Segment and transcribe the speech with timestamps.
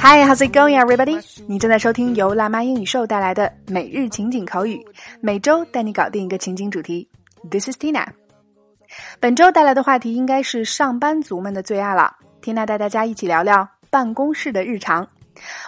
[0.00, 1.20] Hi, how's it going, everybody?
[1.46, 4.84] 你正在收听由辣妈英语秀带来的每日情景口语，
[5.20, 7.08] 每周带你搞定一个情景主题。
[7.48, 8.06] This is Tina。
[9.20, 12.16] 本周带来的话题应该是上班族们的最爱了。
[12.42, 15.08] Tina 带大家一起聊聊办公室的日常。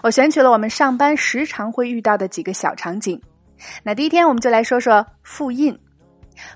[0.03, 3.21] 我选取了我们上班时常会遇到的几个小场景。
[3.84, 5.78] 那第一天，我们就来说说复印。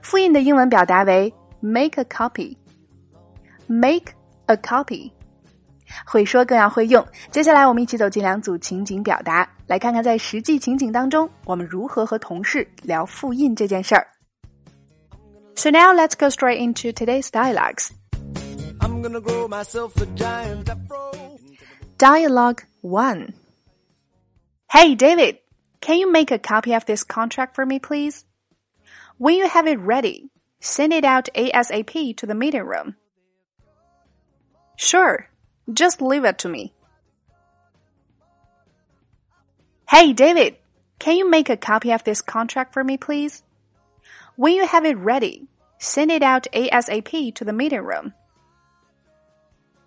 [0.01, 4.13] 复印的英文表达为 make a copy。make
[4.47, 5.11] a copy。
[6.05, 7.05] 会说更要会用。
[7.31, 14.05] 接下来，我们一起走进两组情景表达，来看看在实际情景当中，我们如何和同事聊复印这件事儿。
[15.55, 17.89] So now let's go straight into today's dialogues.
[21.97, 23.33] Dialogue 1
[24.69, 25.39] Hey David,
[25.84, 28.24] can you make a copy of this contract for me, please?
[29.18, 32.96] When you have it ready, send it out ASAP to the meeting room.
[34.76, 35.28] Sure,
[35.70, 36.72] just leave it to me.
[39.86, 40.56] Hey David,
[40.98, 43.42] can you make a copy of this contract for me, please?
[44.36, 48.14] When you have it ready, send it out ASAP to the meeting room.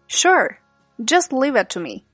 [0.05, 0.59] Sure,
[1.03, 2.06] just leave it to me.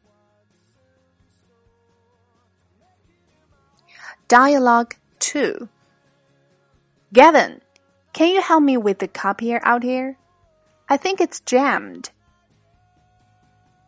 [4.34, 5.70] Dialogue 2
[7.14, 7.62] Gavin,
[8.14, 10.18] can you help me with the copier out here?
[10.90, 12.10] I think it's jammed.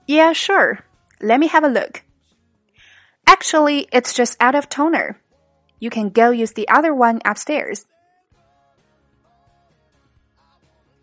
[0.05, 0.85] Yeah, sure.
[1.19, 2.03] Let me have a look.
[3.25, 5.19] Actually, it's just out of toner.
[5.79, 7.88] You can go use the other one upstairs.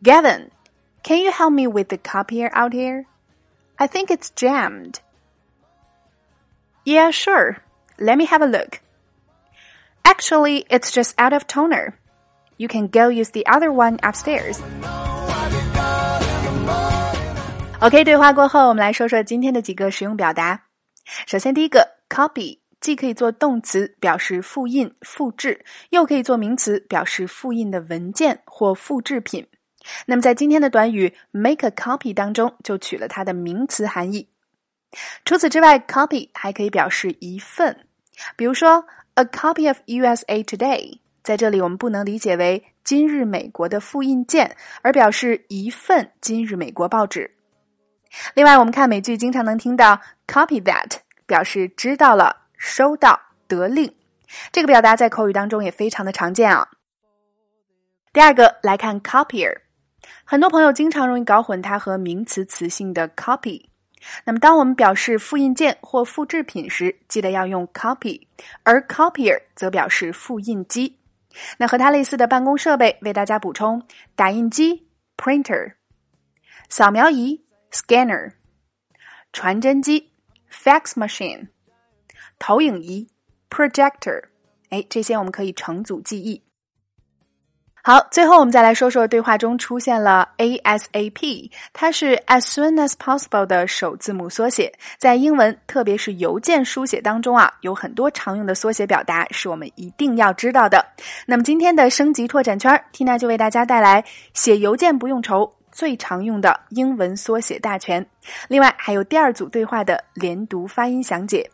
[0.04, 0.52] Gavin,
[1.02, 3.06] can you help me with the copier out here?
[3.76, 5.00] I think it's jammed.
[6.84, 7.58] Yeah, sure.
[7.98, 8.80] Let me have a look.
[10.04, 11.94] Actually, it's just out of toner.
[12.56, 14.58] You can go use the other one upstairs.
[17.80, 20.62] OK，对话过后，我们来说说今天的几个实用表达。
[21.26, 29.46] 首先，第一个，copy 既可以做动词表示复印、复制，又可以做名词表示复印的文件或复制品。
[30.06, 34.28] 那么在今天的短语 make a copy 当中，就取了它的名词含义。
[35.24, 37.76] 除此之外，copy 还可以表示一份，
[38.36, 47.30] 比如说 a copy of USA Today，在这里我们不能理解为今日美国的复印件，而表示一份今日美国报纸。
[48.34, 53.94] 另外，我们看美剧经常能听到 copy that，表示知道了、收到、得令。
[54.50, 56.66] 这个表达在口语当中也非常的常见啊。
[58.12, 59.54] 第二个来看 copier。
[60.24, 63.66] 很多朋友经常容易搞混它和名词词性的 copy。
[64.24, 68.20] 那么，当我们表示复印件或复制品时，记得要用 copy，
[68.62, 70.98] 而 copier 则表示复印机。
[71.58, 73.82] 那和它类似的办公设备，为大家补充：
[74.14, 74.86] 打印机
[75.16, 75.74] printer，
[76.68, 78.32] 扫描仪 scanner，
[79.32, 80.10] 传真机
[80.50, 81.48] fax machine，
[82.38, 83.08] 投影仪
[83.48, 84.24] projector。
[84.68, 86.42] 哎，这些我们可以成组记忆。
[87.84, 94.72] 好，最后我们再来说说对话中出现了 ASAP，它是 as soon as possible 的首字母缩写。
[94.98, 100.86] 在英文，特别是邮件书写当中啊，有很多常用的缩写表达是我们一定要知道的。
[101.26, 108.06] 那么今天的升级拓展圈，Tina 就为大家带来写邮件不用愁最常用的英文缩写大全。
[108.46, 111.50] 另外还有第二组对话的连读发音详解。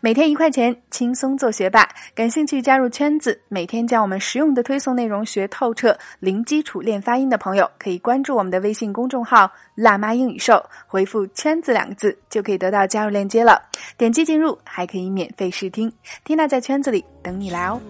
[0.00, 1.88] 每天一块钱，轻松做学霸。
[2.14, 13.60] 感兴趣加入圈子，每天将我们实用的推送内容学透彻，零基础练发音的朋友，可以关注我们的微信公众号“辣妈英语秀”，回复“圈子”两个字，就可以得到加入链接了。
[13.96, 15.92] 点击进入，还可以免费试听。
[16.24, 17.80] Tina 在圈子里等你来哦。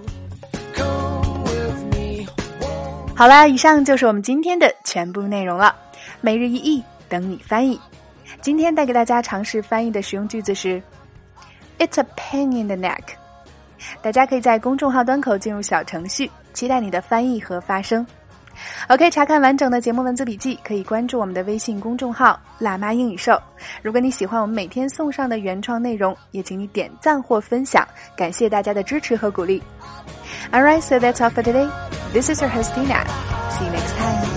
[3.15, 5.75] 好啦，以上就是我们今天的全部内容了。
[6.21, 7.81] 每日一译，等你翻译。
[8.43, 10.83] 今天带给大家尝试翻译的实用句子是。
[11.79, 13.03] It's a pain in the neck。
[14.03, 18.07] 大家可以在公众号端口进入小程序，期待你的翻译和发声。
[18.89, 23.39] OK，查看完整的节目文字笔记，可以关注我们的微信公众号“辣妈英语秀”。
[23.83, 27.87] 如果你喜欢我们每天送上的原创内容，也请你点赞或分享，
[28.17, 29.63] 感谢大家的支持和鼓励。
[30.53, 31.69] All right, so that's all for today.
[32.15, 33.05] This is your host Tina.
[33.51, 34.36] See you next time.